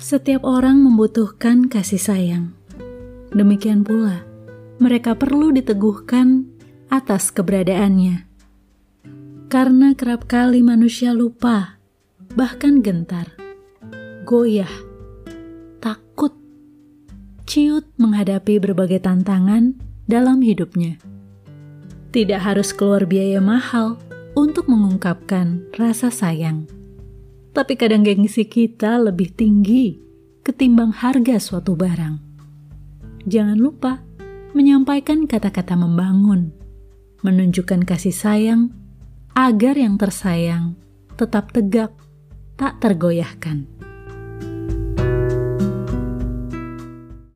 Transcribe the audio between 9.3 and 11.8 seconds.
Karena kerap kali manusia lupa,